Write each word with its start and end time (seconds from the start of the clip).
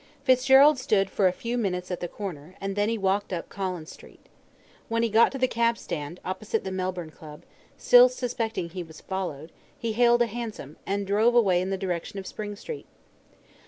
Fitzgerald 0.23 0.79
stood 0.79 1.11
for 1.11 1.27
a 1.27 1.31
few 1.31 1.59
minutes 1.59 1.91
at 1.91 1.99
the 1.99 2.07
corner, 2.07 2.55
and 2.59 2.75
then 2.75 2.99
walked 3.01 3.31
up 3.31 3.49
Collins 3.49 3.91
Street. 3.91 4.25
When 4.89 5.03
he 5.03 5.09
got 5.09 5.31
to 5.33 5.37
the 5.37 5.47
cab 5.47 5.77
stand, 5.77 6.19
opposite 6.25 6.63
the 6.63 6.71
Melbourne 6.71 7.11
Club, 7.11 7.43
still 7.77 8.09
suspecting 8.09 8.69
he 8.69 8.81
was 8.81 8.99
followed, 8.99 9.51
he 9.77 9.91
hailed 9.93 10.23
a 10.23 10.25
hansom, 10.25 10.77
and 10.87 11.05
drove 11.05 11.35
away 11.35 11.61
in 11.61 11.69
the 11.69 11.77
direction 11.77 12.17
of 12.17 12.25
Spring 12.25 12.55
Street. 12.55 12.87